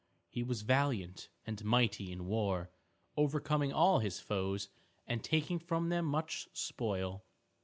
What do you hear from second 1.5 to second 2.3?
mighty in